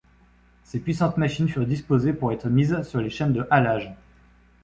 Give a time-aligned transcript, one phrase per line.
[0.63, 3.93] Ses puissantes machines furent disposées pour être mises sur les chaînes de halage.